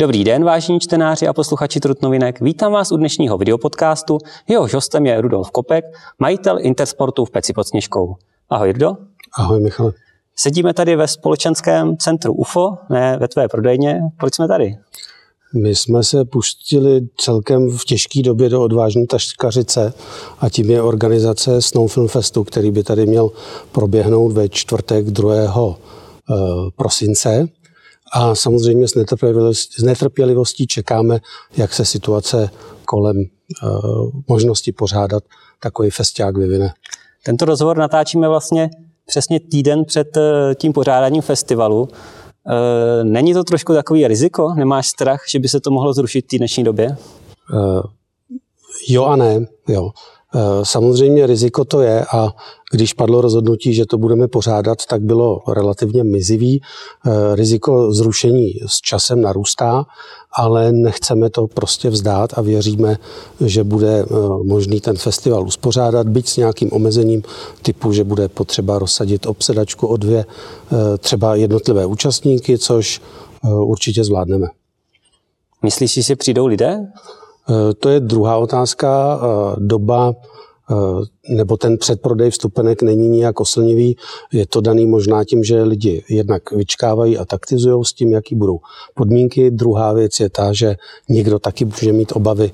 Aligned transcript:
Dobrý 0.00 0.24
den, 0.24 0.44
vážení 0.44 0.80
čtenáři 0.80 1.28
a 1.28 1.32
posluchači 1.32 1.80
Trutnovinek. 1.80 2.40
Vítám 2.40 2.72
vás 2.72 2.92
u 2.92 2.96
dnešního 2.96 3.38
videopodcastu. 3.38 4.18
Jehož 4.48 4.74
hostem 4.74 5.06
je 5.06 5.20
Rudolf 5.20 5.50
Kopek, 5.50 5.84
majitel 6.18 6.58
Intersportu 6.60 7.24
v 7.24 7.30
Peci 7.30 7.52
pod 7.52 7.68
Sněžkou. 7.68 8.16
Ahoj, 8.50 8.72
Rudo. 8.72 8.96
Ahoj, 9.38 9.60
Michal. 9.60 9.92
Sedíme 10.36 10.74
tady 10.74 10.96
ve 10.96 11.08
společenském 11.08 11.96
centru 11.96 12.32
UFO, 12.32 12.76
ne 12.90 13.16
ve 13.20 13.28
tvé 13.28 13.48
prodejně. 13.48 14.00
Proč 14.18 14.34
jsme 14.34 14.48
tady? 14.48 14.76
My 15.54 15.74
jsme 15.74 16.02
se 16.02 16.24
pustili 16.24 17.00
celkem 17.16 17.70
v 17.70 17.84
těžké 17.84 18.22
době 18.22 18.48
do 18.48 18.62
odvážné 18.62 19.06
taškařice 19.06 19.92
a 20.40 20.48
tím 20.48 20.70
je 20.70 20.82
organizace 20.82 21.62
Snow 21.62 21.90
Film 21.90 22.08
Festu, 22.08 22.44
který 22.44 22.70
by 22.70 22.82
tady 22.82 23.06
měl 23.06 23.30
proběhnout 23.72 24.32
ve 24.32 24.48
čtvrtek 24.48 25.06
2. 25.06 25.34
Eh, 26.30 26.34
prosince. 26.76 27.48
A 28.12 28.34
samozřejmě 28.34 28.88
s 28.88 28.94
netrpělivostí, 28.94 29.80
s 29.80 29.82
netrpělivostí 29.82 30.66
čekáme, 30.66 31.20
jak 31.56 31.74
se 31.74 31.84
situace 31.84 32.50
kolem 32.84 33.16
uh, 33.16 34.10
možnosti 34.28 34.72
pořádat 34.72 35.24
takový 35.60 35.90
festiák 35.90 36.36
vyvine. 36.36 36.74
Tento 37.24 37.44
rozhovor 37.44 37.78
natáčíme 37.78 38.28
vlastně 38.28 38.70
přesně 39.06 39.40
týden 39.40 39.84
před 39.84 40.16
uh, 40.16 40.22
tím 40.54 40.72
pořádáním 40.72 41.22
festivalu. 41.22 41.82
Uh, 41.82 41.88
není 43.02 43.34
to 43.34 43.44
trošku 43.44 43.74
takový 43.74 44.08
riziko? 44.08 44.54
Nemáš 44.54 44.88
strach, 44.88 45.20
že 45.28 45.38
by 45.38 45.48
se 45.48 45.60
to 45.60 45.70
mohlo 45.70 45.92
zrušit 45.92 46.24
v 46.24 46.28
té 46.28 46.38
dnešní 46.38 46.64
době? 46.64 46.96
Uh, 47.52 47.82
jo 48.88 49.04
a 49.04 49.16
ne. 49.16 49.46
Jo. 49.68 49.90
Eh, 50.34 50.38
samozřejmě 50.62 51.26
riziko 51.26 51.64
to 51.64 51.80
je 51.80 52.04
a 52.12 52.28
když 52.72 52.92
padlo 52.92 53.20
rozhodnutí, 53.20 53.74
že 53.74 53.86
to 53.86 53.98
budeme 53.98 54.28
pořádat, 54.28 54.78
tak 54.88 55.02
bylo 55.02 55.40
relativně 55.48 56.04
mizivý. 56.04 56.60
Eh, 57.06 57.36
riziko 57.36 57.92
zrušení 57.92 58.52
s 58.66 58.80
časem 58.80 59.20
narůstá, 59.20 59.84
ale 60.32 60.72
nechceme 60.72 61.30
to 61.30 61.46
prostě 61.46 61.90
vzdát 61.90 62.38
a 62.38 62.40
věříme, 62.40 62.96
že 63.40 63.64
bude 63.64 63.98
eh, 64.00 64.14
možný 64.44 64.80
ten 64.80 64.96
festival 64.96 65.46
uspořádat, 65.46 66.08
byť 66.08 66.28
s 66.28 66.36
nějakým 66.36 66.72
omezením 66.72 67.22
typu, 67.62 67.92
že 67.92 68.04
bude 68.04 68.28
potřeba 68.28 68.78
rozsadit 68.78 69.26
obsedačku 69.26 69.86
o 69.86 69.96
dvě 69.96 70.24
třeba 70.98 71.34
jednotlivé 71.34 71.86
účastníky, 71.86 72.58
což 72.58 73.00
určitě 73.44 74.04
zvládneme. 74.04 74.46
Myslíš, 75.62 76.06
že 76.06 76.16
přijdou 76.16 76.46
lidé? 76.46 76.92
Eh, 77.50 77.74
to 77.74 77.88
je 77.88 78.00
druhá 78.00 78.36
otázka. 78.36 79.20
Eh, 79.22 79.56
doba 79.58 80.12
eh, 80.70 81.34
nebo 81.34 81.56
ten 81.56 81.78
předprodej 81.78 82.30
vstupenek 82.30 82.82
není 82.82 83.08
nijak 83.08 83.40
oslnivý. 83.40 83.96
Je 84.32 84.46
to 84.46 84.60
daný 84.60 84.86
možná 84.86 85.24
tím, 85.24 85.44
že 85.44 85.62
lidi 85.62 86.04
jednak 86.08 86.52
vyčkávají 86.52 87.18
a 87.18 87.24
taktizují 87.24 87.84
s 87.84 87.92
tím, 87.92 88.12
jaký 88.12 88.34
budou 88.34 88.58
podmínky. 88.94 89.50
Druhá 89.50 89.92
věc 89.92 90.20
je 90.20 90.30
ta, 90.30 90.52
že 90.52 90.76
někdo 91.08 91.38
taky 91.38 91.64
může 91.64 91.92
mít 91.92 92.12
obavy 92.14 92.52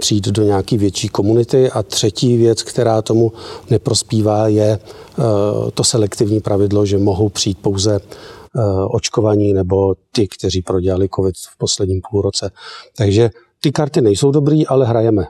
přijít 0.00 0.28
do 0.28 0.42
nějaké 0.42 0.76
větší 0.76 1.08
komunity. 1.08 1.70
A 1.70 1.82
třetí 1.82 2.36
věc, 2.36 2.62
která 2.62 3.02
tomu 3.02 3.32
neprospívá, 3.70 4.48
je 4.48 4.78
to 5.74 5.84
selektivní 5.84 6.40
pravidlo, 6.40 6.86
že 6.86 6.98
mohou 6.98 7.28
přijít 7.28 7.58
pouze 7.58 8.00
očkovaní 8.90 9.52
nebo 9.52 9.94
ty, 10.12 10.28
kteří 10.28 10.62
prodělali 10.62 11.08
COVID 11.14 11.34
v 11.36 11.58
posledním 11.58 12.00
půlroce. 12.10 12.50
Takže 12.96 13.30
ty 13.60 13.72
karty 13.72 14.00
nejsou 14.00 14.30
dobrý, 14.30 14.66
ale 14.66 14.86
hrajeme. 14.86 15.26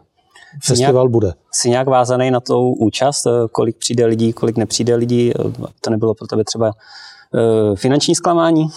Festival 0.62 0.92
nějak, 0.92 1.11
bude. 1.11 1.33
Jsi 1.53 1.70
nějak 1.70 1.89
vázaný 1.89 2.31
na 2.31 2.41
tou 2.41 2.72
účast, 2.72 3.27
eh, 3.27 3.31
kolik 3.53 3.77
přijde 3.77 4.06
lidí, 4.06 4.33
kolik 4.33 4.56
nepřijde 4.56 4.95
lidí? 4.95 5.33
Eh, 5.33 5.42
to 5.81 5.91
nebylo 5.91 6.14
pro 6.14 6.27
tebe 6.27 6.45
třeba 6.45 6.67
uh, 6.70 7.77
finanční 7.77 8.14
zklamání? 8.14 8.69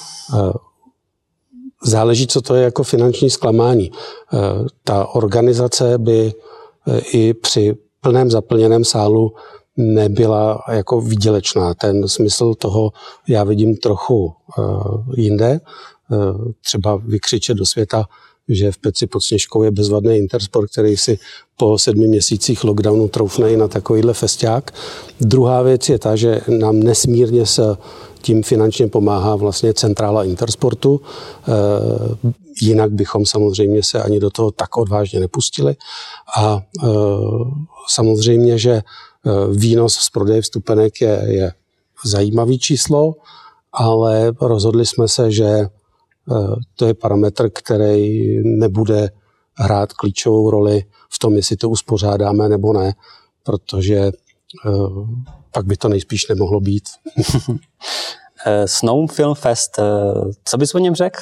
Záleží, 1.84 2.28
co 2.28 2.42
to 2.42 2.56
je 2.56 2.64
jako 2.64 2.84
finanční 2.84 3.30
zklamání. 3.30 3.92
Ta 4.84 5.08
organizace 5.08 5.98
by 5.98 6.34
i 7.14 7.34
při 7.34 7.78
plném 8.02 8.32
zaplněném 8.32 8.84
sálu 8.84 9.34
nebyla 9.78 10.64
jako 10.72 11.02
výdělečná. 11.02 11.74
Ten 11.74 12.08
smysl 12.08 12.54
toho 12.54 12.92
já 13.28 13.44
vidím 13.44 13.78
trochu 13.78 14.34
jinde. 15.18 15.60
Třeba 16.62 16.96
vykřičet 16.96 17.58
do 17.58 17.66
světa, 17.66 18.06
že 18.50 18.72
v 18.72 18.78
Peci 18.78 19.08
pod 19.08 19.22
Sněžkou 19.22 19.64
je 19.64 19.72
bezvadný 19.72 20.18
Intersport, 20.18 20.72
který 20.72 20.98
si 20.98 21.20
po 21.58 21.78
sedmi 21.78 22.08
měsících 22.08 22.64
lockdownu 22.64 23.08
troufne 23.08 23.52
i 23.52 23.58
na 23.58 23.68
takovýhle 23.68 24.14
festiák. 24.14 24.72
Druhá 25.22 25.62
věc 25.62 25.90
je 25.90 26.00
ta, 26.00 26.16
že 26.16 26.42
nám 26.48 26.80
nesmírně 26.80 27.46
se 27.46 27.64
tím 28.22 28.44
finančně 28.44 28.88
pomáhá 28.88 29.36
vlastně 29.36 29.74
centrála 29.74 30.24
Intersportu. 30.24 31.02
E, 31.02 31.52
jinak 32.62 32.92
bychom 32.92 33.26
samozřejmě 33.26 33.84
se 33.84 34.04
ani 34.04 34.20
do 34.20 34.30
toho 34.30 34.52
tak 34.52 34.78
odvážně 34.78 35.20
nepustili. 35.20 35.76
A 36.38 36.62
e, 36.62 36.88
samozřejmě, 37.90 38.58
že 38.58 38.72
e, 38.72 38.84
výnos 39.52 39.94
z 39.94 40.10
prodeje 40.10 40.42
vstupenek 40.42 41.02
je, 41.02 41.26
je 41.28 41.54
zajímavý 42.06 42.60
číslo, 42.60 43.16
ale 43.74 44.32
rozhodli 44.42 44.86
jsme 44.86 45.08
se, 45.08 45.32
že 45.32 45.46
Eh, 45.46 45.68
to 46.76 46.86
je 46.86 46.94
parametr, 46.94 47.50
který 47.50 48.38
nebude 48.44 49.10
hrát 49.54 49.94
klíčovou 49.94 50.50
roli 50.50 50.84
v 51.10 51.20
tom, 51.20 51.36
jestli 51.36 51.58
to 51.58 51.70
uspořádáme 51.70 52.50
nebo 52.50 52.74
ne, 52.74 52.94
protože 53.44 53.98
eh, 53.98 54.12
pak 55.52 55.66
by 55.66 55.78
to 55.78 55.90
nejspíš 55.90 56.28
nemohlo 56.28 56.60
být. 56.60 56.84
Eh, 58.46 58.68
Snow 58.68 59.12
Film 59.12 59.36
Fest, 59.36 59.80
co 60.46 60.58
bys 60.58 60.76
o 60.76 60.80
něm 60.80 60.96
řekl? 60.96 61.20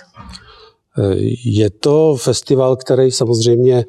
Je 1.46 1.70
to 1.70 2.16
festival, 2.16 2.76
který 2.76 3.12
samozřejmě 3.12 3.86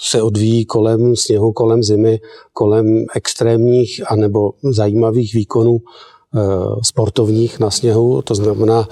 se 0.00 0.22
odvíjí 0.22 0.64
kolem 0.64 1.16
sněhu, 1.16 1.52
kolem 1.52 1.82
zimy, 1.82 2.20
kolem 2.52 3.04
extrémních 3.14 4.10
anebo 4.12 4.52
zajímavých 4.70 5.34
výkonů 5.34 5.78
sportovních 6.82 7.60
na 7.60 7.70
sněhu. 7.70 8.22
To 8.22 8.34
znamená, 8.34 8.88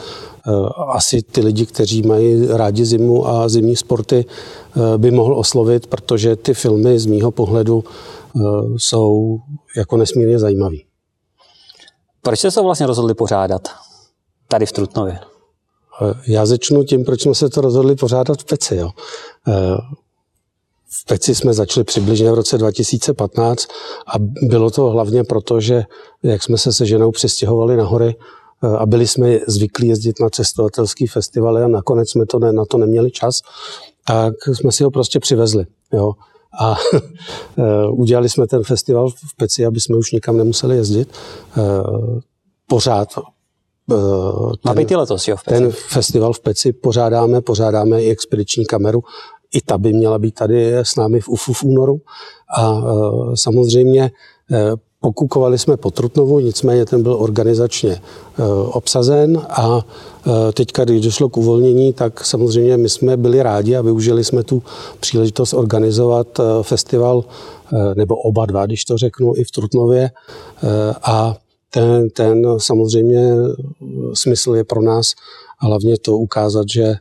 Eh, 0.49 0.69
asi 0.89 1.23
ty 1.23 1.41
lidi, 1.41 1.67
kteří 1.67 2.03
mají 2.03 2.47
rádi 2.47 2.85
zimu 2.85 3.29
a 3.29 3.49
zimní 3.49 3.77
sporty, 3.77 4.25
eh, 4.25 4.99
by 4.99 5.11
mohl 5.11 5.39
oslovit, 5.39 5.87
protože 5.87 6.37
ty 6.37 6.55
filmy 6.55 6.99
z 6.99 7.07
mýho 7.07 7.31
pohledu 7.31 7.85
eh, 7.85 8.41
jsou 8.77 9.39
jako 9.77 9.97
nesmírně 9.97 10.39
zajímavý. 10.39 10.85
Proč 12.23 12.39
jste 12.39 12.51
se 12.51 12.63
vlastně 12.63 12.87
rozhodli 12.87 13.15
pořádat 13.15 13.69
tady 14.49 14.67
v 14.67 14.73
Trutnově? 14.73 15.19
Já 16.27 16.47
začnu 16.47 16.85
tím, 16.85 17.05
proč 17.05 17.23
jsme 17.23 17.35
se 17.35 17.49
to 17.49 17.61
rozhodli 17.61 17.97
pořádat 17.97 18.43
v 18.43 18.45
Peci. 18.45 18.77
Jo. 18.77 18.91
V 20.93 21.05
Peci 21.05 21.35
jsme 21.35 21.53
začali 21.53 21.85
přibližně 21.85 22.31
v 22.31 22.35
roce 22.35 22.59
2015 22.59 23.67
a 24.07 24.19
bylo 24.43 24.71
to 24.71 24.91
hlavně 24.91 25.25
proto, 25.25 25.61
že 25.61 25.83
jak 26.23 26.43
jsme 26.43 26.59
se 26.59 26.73
se 26.73 26.87
ženou 26.87 27.11
přestěhovali 27.11 27.77
na 27.77 27.85
hory, 27.85 28.15
a 28.79 28.87
byli 28.87 29.07
jsme 29.07 29.39
zvyklí 29.47 29.89
jezdit 29.89 30.21
na 30.21 30.31
cestovatelský 30.31 31.07
festivaly 31.07 31.63
a 31.63 31.69
nakonec 31.69 32.11
jsme 32.11 32.27
to 32.27 32.39
ne, 32.39 32.53
na 32.53 32.65
to 32.65 32.79
neměli 32.79 33.11
čas, 33.11 33.41
tak 34.07 34.35
jsme 34.53 34.73
si 34.73 34.85
ho 34.85 34.91
prostě 34.91 35.21
přivezli. 35.21 35.67
Jo. 35.93 36.13
A 36.61 36.77
e, 37.59 37.89
udělali 37.89 38.29
jsme 38.29 38.47
ten 38.47 38.63
festival 38.63 39.11
v 39.11 39.37
Peci, 39.37 39.67
aby 39.67 39.81
jsme 39.81 39.97
už 39.97 40.13
nikam 40.13 40.37
nemuseli 40.37 40.77
jezdit. 40.77 41.09
E, 41.09 41.63
pořád 42.67 43.09
ten, 43.89 43.99
Má 44.65 44.75
být 44.75 44.91
letos, 44.91 45.29
jo, 45.29 45.37
v 45.37 45.45
Peci. 45.45 45.63
ten 45.63 45.71
festival 45.73 46.33
v 46.33 46.41
Peci 46.41 46.73
pořádáme, 46.73 47.41
pořádáme 47.41 48.03
i 48.03 48.11
expediční 48.11 48.67
kameru. 48.67 49.03
I 49.55 49.61
ta 49.61 49.79
by 49.79 49.93
měla 49.93 50.19
být 50.19 50.35
tady 50.35 50.77
s 50.77 50.97
námi 50.97 51.21
v 51.21 51.29
UFU 51.29 51.53
v 51.53 51.65
únoru. 51.65 52.01
A 52.57 52.83
samozřejmě 53.35 54.11
Pokukovali 55.03 55.59
jsme 55.59 55.77
po 55.77 55.91
Trutnovu, 55.91 56.41
nicméně 56.41 56.85
ten 56.85 57.03
byl 57.03 57.17
organizačně 57.21 58.01
obsazen 58.73 59.43
a 59.51 59.87
teďka, 60.55 60.85
když 60.85 61.01
došlo 61.01 61.29
k 61.29 61.37
uvolnění, 61.37 61.93
tak 61.93 62.25
samozřejmě 62.25 62.77
my 62.77 62.89
jsme 62.89 63.17
byli 63.17 63.43
rádi 63.43 63.77
a 63.77 63.83
využili 63.83 64.25
jsme 64.25 64.43
tu 64.43 64.63
příležitost 65.01 65.53
organizovat 65.53 66.41
festival, 66.63 67.25
nebo 67.95 68.17
oba 68.17 68.47
dva, 68.47 68.67
když 68.67 68.85
to 68.85 68.99
řeknu, 68.99 69.33
i 69.37 69.45
v 69.45 69.51
Trutnově. 69.51 70.11
A 71.03 71.37
ten, 71.71 72.11
ten 72.11 72.47
samozřejmě 72.59 73.35
smysl 74.15 74.55
je 74.55 74.65
pro 74.65 74.83
nás 74.83 75.13
hlavně 75.59 75.99
to 75.99 76.17
ukázat, 76.17 76.65
že 76.73 76.95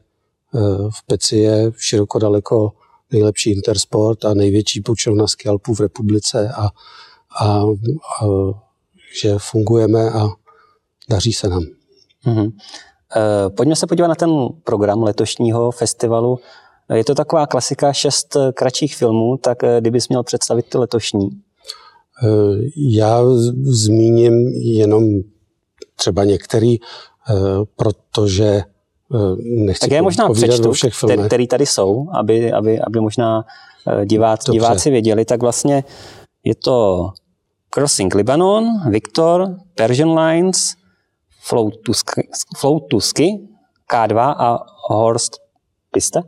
v 0.89 1.05
Peci 1.07 1.37
je 1.37 1.71
široko 1.77 2.19
daleko 2.19 2.71
nejlepší 3.11 3.51
intersport 3.51 4.25
a 4.25 4.33
největší 4.33 4.81
půjčovna 4.81 5.27
skalpů 5.27 5.73
v 5.73 5.79
republice 5.79 6.49
a 6.49 6.69
a, 7.39 7.63
a 8.21 8.25
že 9.21 9.35
fungujeme 9.37 10.09
a 10.09 10.27
daří 11.09 11.33
se 11.33 11.49
nám. 11.49 11.63
Mm-hmm. 12.25 12.51
Pojďme 13.55 13.75
se 13.75 13.87
podívat 13.87 14.07
na 14.07 14.15
ten 14.15 14.29
program 14.63 15.03
letošního 15.03 15.71
festivalu. 15.71 16.39
Je 16.93 17.05
to 17.05 17.15
taková 17.15 17.47
klasika 17.47 17.93
šest 17.93 18.37
kratších 18.53 18.95
filmů, 18.95 19.37
tak 19.37 19.63
eh, 19.63 19.81
kdybys 19.81 20.09
měl 20.09 20.23
představit 20.23 20.65
ty 20.69 20.77
letošní? 20.77 21.29
Eh, 22.23 22.27
já 22.75 23.21
zmíním 23.61 24.47
jenom 24.47 25.03
třeba 25.95 26.23
některý, 26.23 26.77
protože 27.75 28.63
nechci 29.39 29.79
tak 29.79 29.91
je 29.91 30.01
možná 30.01 30.29
přečtu, 30.29 30.71
všech 30.71 30.93
filmech. 30.93 31.27
který 31.27 31.47
tady 31.47 31.65
jsou, 31.65 32.07
aby, 32.13 32.51
aby, 32.51 32.79
aby 32.79 32.99
možná 32.99 33.45
diváci, 34.05 34.51
diváci 34.51 34.89
věděli, 34.89 35.25
tak 35.25 35.41
vlastně 35.41 35.83
je 36.43 36.55
to 36.55 37.09
Crossing 37.73 38.15
Lebanon, 38.15 38.65
Victor, 38.89 39.55
Persian 39.75 40.19
Lines, 40.19 40.73
Float 42.57 42.83
Tusky, 42.89 43.47
K2 43.93 44.35
a 44.37 44.65
Horst 44.89 45.37
Piste? 45.91 46.21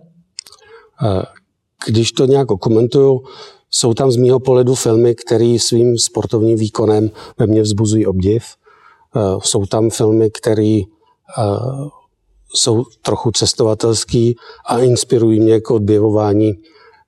Když 1.88 2.12
to 2.12 2.26
nějak 2.26 2.48
komentuju, 2.48 3.24
jsou 3.70 3.94
tam 3.94 4.12
z 4.12 4.16
mýho 4.16 4.40
pohledu 4.40 4.76
filmy, 4.76 5.16
které 5.16 5.58
svým 5.60 5.98
sportovním 5.98 6.58
výkonem 6.58 7.10
ve 7.38 7.48
mně 7.48 7.62
vzbuzují 7.62 8.08
obdiv. 8.08 8.44
Jsou 9.44 9.66
tam 9.66 9.90
filmy, 9.90 10.30
které 10.30 10.80
jsou 12.56 12.84
trochu 13.02 13.32
cestovatelský 13.32 14.36
a 14.68 14.80
inspirují 14.80 15.40
mě 15.40 15.60
k 15.60 15.72
objevování 15.72 16.54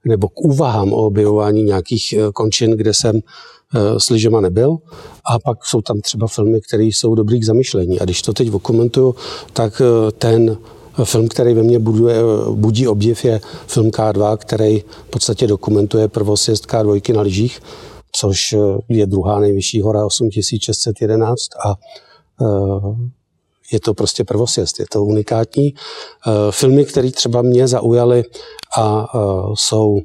nebo 0.06 0.28
k 0.28 0.42
úvahám 0.42 0.94
o 0.94 0.98
objevování 0.98 1.64
nějakých 1.64 2.14
e, 2.14 2.32
končin, 2.32 2.72
kde 2.72 2.94
jsem 2.94 3.16
e, 3.16 4.00
s 4.00 4.10
lyžema 4.10 4.42
nebyl. 4.42 4.78
A 5.26 5.40
pak 5.40 5.66
jsou 5.66 5.82
tam 5.82 6.02
třeba 6.02 6.28
filmy, 6.28 6.62
které 6.62 6.84
jsou 6.84 7.16
dobrý 7.16 7.40
k 7.40 7.46
zamyšlení. 7.46 8.00
A 8.00 8.04
když 8.04 8.22
to 8.22 8.34
teď 8.34 8.54
okomentuju, 8.54 9.16
tak 9.54 9.82
e, 9.82 10.12
ten 10.12 10.58
film, 11.04 11.28
který 11.28 11.54
ve 11.54 11.64
mně 11.64 11.80
buduje, 11.80 12.16
budí 12.52 12.88
obdiv, 12.88 13.26
je 13.26 13.42
film 13.68 13.90
K2, 13.90 14.38
který 14.38 14.80
v 14.80 15.10
podstatě 15.10 15.48
dokumentuje 15.48 16.08
prvosjezd 16.08 16.66
K2 16.66 17.16
na 17.16 17.22
lyžích, 17.22 17.60
což 18.12 18.56
je 18.90 19.06
druhá 19.06 19.40
nejvyšší 19.40 19.82
hora 19.82 20.06
8611 20.06 21.40
a 21.66 21.76
je 23.72 23.80
to 23.80 23.94
prostě 23.94 24.24
prvosjezd, 24.24 24.80
je 24.80 24.86
to 24.92 25.04
unikátní. 25.04 25.74
Filmy, 26.50 26.86
které 26.86 27.12
třeba 27.12 27.42
mě 27.42 27.68
zaujaly 27.68 28.24
a 28.78 29.08
jsou 29.54 30.02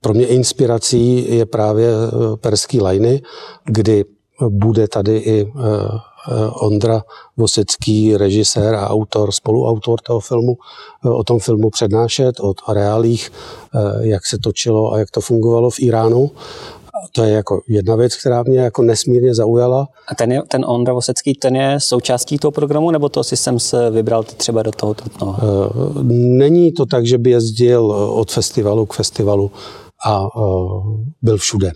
pro 0.00 0.14
mě 0.14 0.26
inspirací 0.26 1.36
je 1.36 1.46
právě 1.46 1.88
e, 1.88 2.36
Perský 2.36 2.80
lajny, 2.80 3.22
kdy 3.64 4.04
bude 4.48 4.88
tady 4.88 5.16
i 5.16 5.52
Ondra 6.60 7.02
Vosecký, 7.36 8.16
režisér 8.16 8.74
a 8.74 8.88
autor, 8.88 9.32
spoluautor 9.32 10.00
toho 10.00 10.20
filmu, 10.20 10.56
o 11.04 11.24
tom 11.24 11.38
filmu 11.38 11.70
přednášet, 11.70 12.40
o 12.40 12.72
reálích, 12.72 13.32
jak 14.00 14.26
se 14.26 14.38
točilo 14.38 14.92
a 14.92 14.98
jak 14.98 15.10
to 15.10 15.20
fungovalo 15.20 15.70
v 15.70 15.80
Iránu. 15.80 16.30
To 17.12 17.24
je 17.24 17.32
jako 17.32 17.62
jedna 17.68 17.96
věc, 17.96 18.16
která 18.16 18.42
mě 18.42 18.58
jako 18.58 18.82
nesmírně 18.82 19.34
zaujala. 19.34 19.88
A 20.08 20.14
ten, 20.14 20.32
je, 20.32 20.42
ten 20.48 20.64
Ondra 20.68 20.92
Vosecký, 20.92 21.34
ten 21.34 21.56
je 21.56 21.76
součástí 21.80 22.38
toho 22.38 22.52
programu, 22.52 22.90
nebo 22.90 23.08
to 23.08 23.24
si 23.24 23.36
jsem 23.36 23.60
se 23.60 23.90
vybral 23.90 24.22
třeba 24.22 24.62
do 24.62 24.72
toho? 24.72 24.94
No. 25.20 25.36
Není 26.12 26.72
to 26.72 26.86
tak, 26.86 27.06
že 27.06 27.18
by 27.18 27.30
jezdil 27.30 27.90
od 27.92 28.30
festivalu 28.30 28.86
k 28.86 28.92
festivalu 28.94 29.50
a 30.06 30.26
byl 31.22 31.36
všude. 31.36 31.72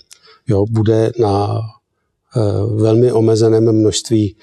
Jo, 0.48 0.66
bude 0.70 1.12
na 1.18 1.60
velmi 2.74 3.12
omezeném 3.12 3.72
množství 3.72 4.36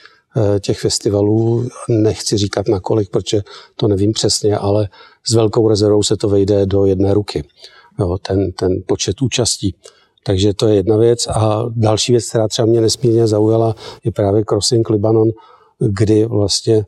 těch 0.59 0.79
festivalů. 0.79 1.67
Nechci 1.89 2.37
říkat 2.37 2.67
na 2.67 2.79
kolik, 2.79 3.09
protože 3.09 3.41
to 3.75 3.87
nevím 3.87 4.13
přesně, 4.13 4.57
ale 4.57 4.89
s 5.27 5.33
velkou 5.33 5.69
rezervou 5.69 6.03
se 6.03 6.17
to 6.17 6.29
vejde 6.29 6.65
do 6.65 6.85
jedné 6.85 7.13
ruky. 7.13 7.43
Jo, 7.99 8.17
ten, 8.27 8.51
ten 8.51 8.71
počet 8.87 9.21
účastí. 9.21 9.75
Takže 10.27 10.53
to 10.53 10.67
je 10.67 10.75
jedna 10.75 10.97
věc. 10.97 11.27
A 11.27 11.65
další 11.69 12.11
věc, 12.11 12.29
která 12.29 12.47
třeba 12.47 12.65
mě 12.65 12.81
nesmírně 12.81 13.27
zaujala, 13.27 13.75
je 14.03 14.11
právě 14.11 14.43
Crossing 14.49 14.89
Libanon, 14.89 15.27
kdy 15.79 16.25
vlastně 16.25 16.75
e, 16.75 16.85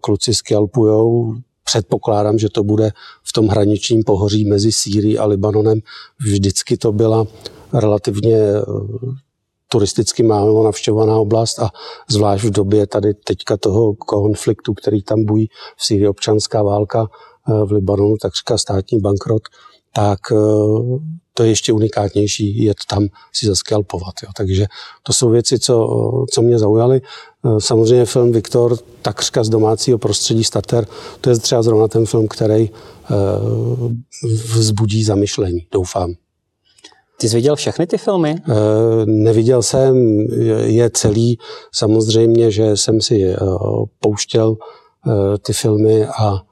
kluci 0.00 0.34
skalpujou. 0.34 1.34
Předpokládám, 1.64 2.38
že 2.38 2.48
to 2.48 2.64
bude 2.64 2.90
v 3.22 3.32
tom 3.32 3.48
hraničním 3.48 4.02
pohoří 4.04 4.44
mezi 4.44 4.72
Sýrií 4.72 5.18
a 5.18 5.26
Libanonem. 5.26 5.78
Vždycky 6.20 6.76
to 6.76 6.92
byla 6.92 7.26
relativně 7.72 8.36
e, 8.36 8.62
turisticky 9.68 10.22
málo 10.22 10.64
navštěvovaná 10.64 11.16
oblast 11.16 11.58
a 11.58 11.70
zvlášť 12.08 12.44
v 12.44 12.50
době 12.50 12.86
tady 12.86 13.14
teďka 13.14 13.56
toho 13.56 13.94
konfliktu, 13.94 14.74
který 14.74 15.02
tam 15.02 15.24
bují 15.24 15.48
v 15.76 15.84
Sýrii 15.84 16.08
občanská 16.08 16.62
válka, 16.62 17.06
e, 17.48 17.64
v 17.64 17.72
Libanonu 17.72 18.16
takřka 18.16 18.58
státní 18.58 18.98
bankrot, 19.00 19.42
tak 19.96 20.18
e, 20.32 20.36
to 21.34 21.42
je 21.42 21.48
ještě 21.48 21.72
unikátnější 21.72 22.64
jet 22.64 22.76
tam 22.88 23.06
si 23.32 23.46
zaskelpovat. 23.46 24.14
Jo. 24.22 24.28
Takže 24.36 24.66
to 25.02 25.12
jsou 25.12 25.30
věci, 25.30 25.58
co, 25.58 25.88
co 26.30 26.42
mě 26.42 26.58
zaujaly. 26.58 27.00
E, 27.00 27.60
samozřejmě 27.60 28.04
film 28.04 28.32
Viktor, 28.32 28.76
takřka 29.02 29.44
z 29.44 29.48
domácího 29.48 29.98
prostředí 29.98 30.44
starter, 30.44 30.86
to 31.20 31.30
je 31.30 31.38
třeba 31.38 31.62
zrovna 31.62 31.88
ten 31.88 32.06
film, 32.06 32.28
který 32.28 32.62
e, 32.62 32.70
vzbudí 34.54 35.04
zamyšlení, 35.04 35.66
doufám. 35.72 36.14
Ty 37.20 37.28
jsi 37.28 37.36
viděl 37.36 37.56
všechny 37.56 37.86
ty 37.86 37.98
filmy? 37.98 38.30
E, 38.30 38.52
neviděl 39.06 39.62
jsem 39.62 40.20
je 40.64 40.90
celý. 40.90 41.38
Samozřejmě, 41.72 42.50
že 42.50 42.76
jsem 42.76 43.00
si 43.00 43.34
pouštěl 44.00 44.56
ty 45.42 45.52
filmy 45.52 46.06
a 46.06 46.42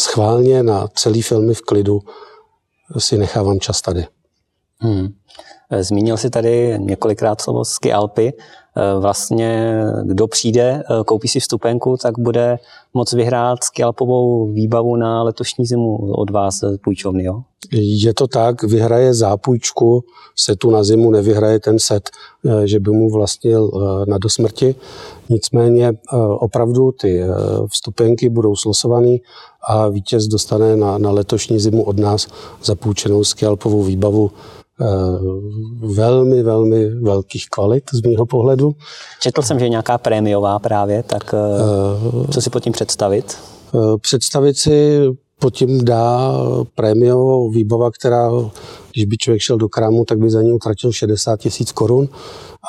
schválně 0.00 0.62
na 0.62 0.88
celý 0.88 1.22
filmy 1.22 1.54
v 1.54 1.60
klidu 1.62 2.00
si 2.98 3.18
nechávám 3.18 3.60
čas 3.60 3.80
tady. 3.80 4.06
Hmm. 4.78 5.08
Zmínil 5.80 6.16
si 6.16 6.30
tady 6.30 6.78
několikrát 6.78 7.40
slovo 7.40 7.64
ski 7.64 7.92
Alpy. 7.92 8.32
E, 8.76 9.00
vlastně, 9.00 9.80
kdo 10.04 10.26
přijde, 10.26 10.62
e, 10.62 11.04
koupí 11.04 11.28
si 11.28 11.40
vstupenku, 11.40 11.96
tak 12.02 12.18
bude 12.18 12.58
moc 12.94 13.12
vyhrát 13.12 13.64
skialpovou 13.64 14.52
výbavu 14.52 14.96
na 14.96 15.22
letošní 15.22 15.66
zimu 15.66 15.96
od 16.12 16.30
vás 16.30 16.60
půjčovny, 16.84 17.24
jo? 17.24 17.42
Je 17.72 18.14
to 18.14 18.26
tak, 18.26 18.62
vyhraje 18.62 19.14
zápůjčku 19.14 20.04
setu 20.36 20.70
na 20.70 20.84
zimu, 20.84 21.10
nevyhraje 21.10 21.60
ten 21.60 21.78
set, 21.78 22.10
že 22.64 22.80
by 22.80 22.90
mu 22.90 23.10
vlastnil 23.10 23.70
na 24.08 24.18
dosmrti. 24.18 24.74
Nicméně 25.28 25.92
opravdu 26.38 26.92
ty 26.92 27.22
vstupenky 27.72 28.28
budou 28.28 28.56
slosované 28.56 29.16
a 29.68 29.88
vítěz 29.88 30.26
dostane 30.26 30.76
na, 30.76 30.98
na 30.98 31.10
letošní 31.10 31.60
zimu 31.60 31.84
od 31.84 31.98
nás 31.98 32.26
zapůjčenou 32.64 33.24
skialpovou 33.24 33.82
výbavu 33.82 34.30
Eh, 34.30 34.59
velmi, 35.94 36.42
velmi 36.42 36.90
velkých 36.90 37.48
kvalit 37.48 37.84
z 37.92 38.02
mýho 38.02 38.26
pohledu. 38.26 38.72
Četl 39.20 39.42
jsem, 39.42 39.58
že 39.58 39.64
je 39.64 39.68
nějaká 39.68 39.98
prémiová 39.98 40.58
právě, 40.58 41.02
tak 41.02 41.34
eh, 41.34 42.32
co 42.32 42.42
si 42.42 42.50
pod 42.50 42.60
tím 42.60 42.72
představit? 42.72 43.38
Eh, 43.74 43.98
představit 44.00 44.58
si 44.58 45.02
pod 45.38 45.54
tím 45.54 45.84
dá 45.84 46.32
prémiovou 46.74 47.50
výbava, 47.50 47.90
která, 47.90 48.30
když 48.92 49.04
by 49.04 49.16
člověk 49.16 49.42
šel 49.42 49.56
do 49.56 49.68
krámu, 49.68 50.04
tak 50.04 50.18
by 50.18 50.30
za 50.30 50.42
ní 50.42 50.52
utratil 50.52 50.92
60 50.92 51.40
tisíc 51.40 51.72
korun 51.72 52.08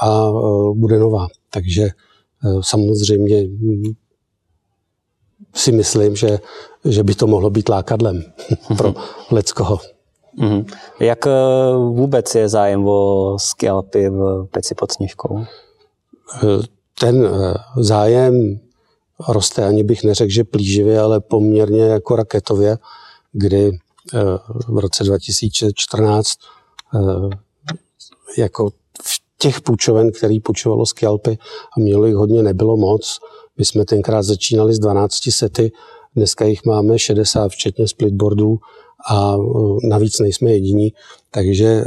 a 0.04 0.32
bude 0.74 1.00
nová. 1.00 1.28
Takže 1.50 1.90
samozřejmě 2.62 3.48
si 5.56 5.72
myslím, 5.72 6.16
že, 6.16 6.40
že 6.86 7.04
by 7.04 7.16
to 7.16 7.28
mohlo 7.28 7.50
být 7.50 7.70
lákadlem 7.70 8.24
pro 8.78 8.94
leckoho. 9.32 9.80
Mm-hmm. 10.38 10.66
Jak 11.00 11.28
eh, 11.28 11.32
vůbec 11.76 12.36
je 12.36 12.50
zájem 12.50 12.88
o 12.88 13.36
skialpy 13.40 14.10
v 14.10 14.48
Peci 14.52 14.76
pod 14.76 14.92
Sněžkou? 14.92 15.46
Eh, 16.44 16.64
ten 17.00 17.26
eh, 17.26 17.54
zájem 17.78 18.60
roste, 19.30 19.66
ani 19.66 19.84
bych 19.84 20.04
neřekl, 20.04 20.32
že 20.32 20.44
plíživě, 20.44 21.00
ale 21.00 21.20
poměrně 21.20 21.82
jako 21.82 22.16
raketově, 22.16 22.78
kdy 23.32 23.72
v 24.68 24.78
roce 24.78 25.04
2014 25.04 26.30
jako 28.38 28.70
v 29.04 29.22
těch 29.38 29.62
půjčoven, 29.62 30.12
který 30.12 30.40
půjčovalo 30.40 30.86
skialpy 30.86 31.38
a 31.78 31.80
mělo 31.80 32.06
jich 32.06 32.16
hodně, 32.16 32.44
nebylo 32.44 32.78
moc. 32.78 33.20
My 33.58 33.66
jsme 33.66 33.86
tenkrát 33.86 34.24
začínali 34.24 34.74
s 34.74 34.80
12 34.80 35.14
sety, 35.30 35.72
dneska 36.16 36.46
jich 36.46 36.66
máme 36.66 37.00
60, 37.00 37.50
včetně 37.50 37.88
splitboardů 37.88 38.60
a 39.10 39.36
e, 39.36 39.88
navíc 39.88 40.20
nejsme 40.20 40.52
jediní, 40.52 40.94
takže 41.32 41.66
e, 41.66 41.86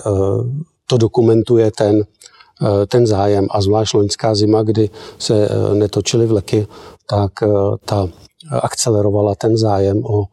to 0.86 0.98
dokumentuje 0.98 1.70
ten, 1.70 2.02
e, 2.02 2.86
ten 2.86 3.06
zájem 3.06 3.46
a 3.50 3.60
zvlášť 3.60 3.94
loňská 3.94 4.34
zima, 4.34 4.62
kdy 4.62 4.90
se 5.18 5.48
netočily 5.74 6.26
vleky, 6.26 6.66
tak 7.06 7.32
ta 7.84 8.08
akcelerovala 8.50 9.34
ten 9.34 9.56
zájem 9.56 10.04
o, 10.04 10.24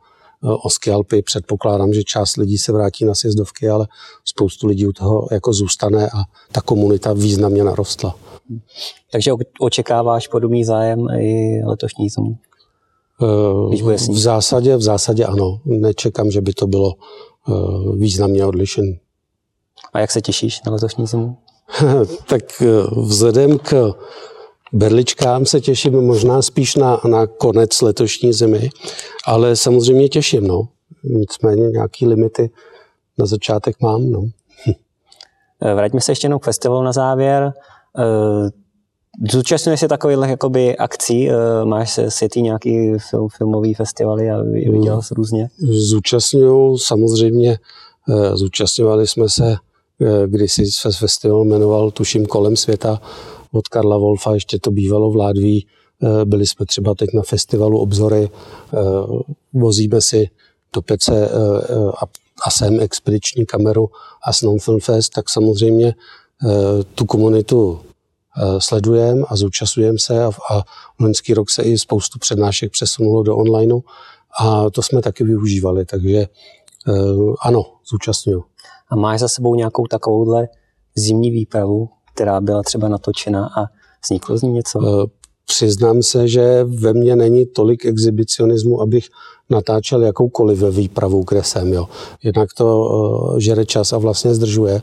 o 0.41 0.69
skialpy. 0.69 1.21
Předpokládám, 1.21 1.93
že 1.93 2.03
část 2.03 2.37
lidí 2.37 2.57
se 2.57 2.71
vrátí 2.71 3.05
na 3.05 3.15
sjezdovky, 3.15 3.69
ale 3.69 3.87
spoustu 4.25 4.67
lidí 4.67 4.87
u 4.87 4.91
toho 4.91 5.27
jako 5.31 5.53
zůstane 5.53 6.09
a 6.09 6.23
ta 6.51 6.61
komunita 6.61 7.13
významně 7.13 7.63
narostla. 7.63 8.15
Takže 9.11 9.31
očekáváš 9.59 10.27
podobný 10.27 10.65
zájem 10.65 11.07
i 11.19 11.61
letošní 11.65 12.09
zimu? 12.09 12.37
Bude 13.81 13.95
v 13.95 14.17
zásadě, 14.17 14.77
v 14.77 14.81
zásadě 14.81 15.25
ano. 15.25 15.59
Nečekám, 15.65 16.31
že 16.31 16.41
by 16.41 16.53
to 16.53 16.67
bylo 16.67 16.93
eh, 16.93 17.51
významně 17.95 18.45
odlišené. 18.45 18.97
A 19.93 19.99
jak 19.99 20.11
se 20.11 20.21
těšíš 20.21 20.63
na 20.65 20.71
letošní 20.71 21.07
zimu? 21.07 21.37
tak 22.27 22.61
eh, 22.61 22.65
vzhledem 22.95 23.59
k 23.59 23.93
Berličkám 24.73 25.45
se 25.45 25.61
těším 25.61 26.01
možná 26.01 26.41
spíš 26.41 26.75
na, 26.75 27.01
na 27.09 27.27
konec 27.27 27.81
letošní 27.81 28.33
zimy, 28.33 28.69
ale 29.25 29.55
samozřejmě 29.55 30.09
těším, 30.09 30.47
no. 30.47 30.67
Nicméně 31.03 31.69
nějaký 31.69 32.07
limity 32.07 32.49
na 33.17 33.25
začátek 33.25 33.81
mám, 33.81 34.11
no. 34.11 34.23
Vraťme 35.75 36.01
se 36.01 36.11
ještě 36.11 36.25
jenom 36.25 36.39
k 36.39 36.45
festivalu 36.45 36.83
na 36.83 36.91
závěr. 36.91 37.53
Zúčastňuješ 39.29 39.79
se 39.79 39.87
takových 39.87 40.29
jakoby 40.29 40.77
akcí? 40.77 41.29
Máš 41.63 41.93
se 41.93 42.11
světý 42.11 42.41
nějaký 42.41 42.93
film, 43.09 43.27
filmový 43.37 43.73
festivaly 43.73 44.31
a 44.31 44.41
viděl 44.71 45.01
jsi 45.01 45.13
různě? 45.13 45.49
Zúčastňuju 45.89 46.77
samozřejmě. 46.77 47.59
Zúčastňovali 48.33 49.07
jsme 49.07 49.29
se 49.29 49.55
kdysi 50.27 50.65
se 50.65 50.91
festival 50.91 51.45
jmenoval 51.45 51.91
tuším 51.91 52.25
kolem 52.25 52.55
světa 52.55 53.01
od 53.51 53.67
Karla 53.67 53.97
Wolfa, 53.97 54.33
ještě 54.33 54.59
to 54.59 54.71
bývalo 54.71 55.11
v 55.11 55.15
Ládví. 55.15 55.67
Byli 56.25 56.47
jsme 56.47 56.65
třeba 56.65 56.95
teď 56.95 57.09
na 57.13 57.21
festivalu 57.21 57.79
Obzory, 57.79 58.29
vozíme 59.53 60.01
si 60.01 60.29
do 60.73 60.81
pece 60.81 61.29
a 62.45 62.51
sem 62.51 62.79
expediční 62.79 63.45
kameru 63.45 63.89
a 64.25 64.33
Snow 64.33 64.59
Film 64.59 64.79
Fest, 64.79 65.13
tak 65.13 65.29
samozřejmě 65.29 65.95
tu 66.95 67.05
komunitu 67.05 67.79
sledujeme 68.59 69.21
a 69.27 69.35
zúčastňujeme 69.35 69.99
se 69.99 70.23
a, 70.23 70.31
a 70.51 70.63
loňský 70.99 71.33
rok 71.33 71.49
se 71.49 71.63
i 71.63 71.77
spoustu 71.77 72.19
přednášek 72.19 72.71
přesunulo 72.71 73.23
do 73.23 73.37
onlineu 73.37 73.79
a 74.39 74.69
to 74.69 74.81
jsme 74.81 75.01
taky 75.01 75.23
využívali, 75.23 75.85
takže 75.85 76.25
ano, 77.41 77.63
zúčastňuju. 77.91 78.43
A 78.89 78.95
máš 78.95 79.19
za 79.19 79.27
sebou 79.27 79.55
nějakou 79.55 79.87
takovouhle 79.87 80.47
zimní 80.95 81.31
výpravu, 81.31 81.89
která 82.13 82.41
byla 82.41 82.63
třeba 82.63 82.87
natočena 82.87 83.45
a 83.45 83.65
vzniklo 84.03 84.37
z 84.37 84.41
ní 84.41 84.51
něco? 84.51 85.07
Přiznám 85.45 86.03
se, 86.03 86.27
že 86.27 86.63
ve 86.63 86.93
mně 86.93 87.15
není 87.15 87.45
tolik 87.45 87.85
exhibicionismu, 87.85 88.81
abych 88.81 89.09
natáčel 89.49 90.03
jakoukoliv 90.03 90.59
výpravu, 90.59 91.23
kde 91.29 91.43
jsem. 91.43 91.73
Jo. 91.73 91.87
Jednak 92.23 92.49
to 92.53 93.35
žere 93.37 93.65
čas 93.65 93.93
a 93.93 93.97
vlastně 93.97 94.33
zdržuje. 94.33 94.81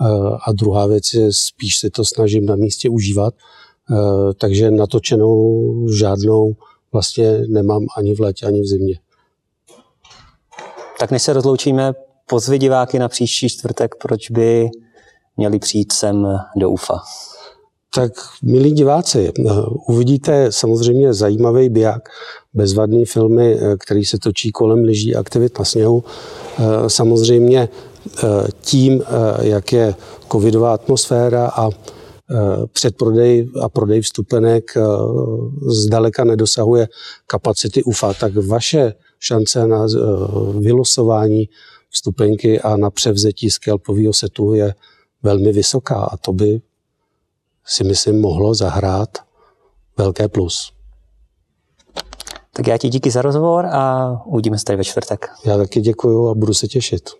Uh, 0.00 0.38
a 0.46 0.52
druhá 0.52 0.86
věc 0.86 1.12
je, 1.14 1.32
spíš 1.32 1.78
si 1.78 1.90
to 1.90 2.04
snažím 2.04 2.46
na 2.46 2.56
místě 2.56 2.88
užívat. 2.88 3.34
Uh, 3.90 4.32
takže 4.40 4.70
natočenou 4.70 5.86
žádnou 5.98 6.52
vlastně 6.92 7.42
nemám 7.48 7.86
ani 7.96 8.14
v 8.14 8.20
létě, 8.20 8.46
ani 8.46 8.60
v 8.60 8.66
zimě. 8.66 8.98
Tak 11.00 11.10
než 11.10 11.22
se 11.22 11.32
rozloučíme, 11.32 11.92
pozvi 12.26 12.58
diváky 12.58 12.98
na 12.98 13.08
příští 13.08 13.48
čtvrtek, 13.48 13.94
proč 14.02 14.30
by 14.30 14.68
měli 15.36 15.58
přijít 15.58 15.92
sem 15.92 16.38
do 16.56 16.70
UFA. 16.70 16.98
Tak, 17.94 18.12
milí 18.42 18.72
diváci, 18.72 19.32
uvidíte 19.88 20.52
samozřejmě 20.52 21.14
zajímavý 21.14 21.68
biják, 21.68 22.08
bezvadný 22.54 23.04
filmy, 23.04 23.58
který 23.78 24.04
se 24.04 24.18
točí 24.18 24.52
kolem 24.52 24.84
lyží 24.84 25.16
aktivit 25.16 25.58
na 25.58 25.64
sněhu. 25.64 26.04
Samozřejmě 26.86 27.68
tím, 28.60 29.02
jak 29.40 29.72
je 29.72 29.94
covidová 30.32 30.74
atmosféra 30.74 31.48
a 31.48 31.70
předprodej 32.72 33.50
a 33.62 33.68
prodej 33.68 34.00
vstupenek 34.00 34.74
zdaleka 35.66 36.24
nedosahuje 36.24 36.88
kapacity 37.26 37.82
UFA, 37.82 38.14
tak 38.14 38.36
vaše 38.36 38.94
šance 39.18 39.66
na 39.66 39.86
vylosování 40.58 41.48
vstupenky 41.90 42.60
a 42.60 42.76
na 42.76 42.90
převzetí 42.90 43.50
skelpového 43.50 44.12
setu 44.12 44.54
je 44.54 44.74
velmi 45.22 45.52
vysoká 45.52 45.94
a 45.94 46.16
to 46.16 46.32
by 46.32 46.60
si 47.64 47.84
myslím 47.84 48.20
mohlo 48.20 48.54
zahrát 48.54 49.18
velké 49.98 50.28
plus. 50.28 50.72
Tak 52.52 52.66
já 52.66 52.78
ti 52.78 52.88
díky 52.88 53.10
za 53.10 53.22
rozhovor 53.22 53.66
a 53.66 54.12
uvidíme 54.26 54.58
se 54.58 54.64
tady 54.64 54.76
ve 54.76 54.84
čtvrtek. 54.84 55.30
Já 55.44 55.56
taky 55.56 55.80
děkuju 55.80 56.28
a 56.28 56.34
budu 56.34 56.54
se 56.54 56.68
těšit. 56.68 57.10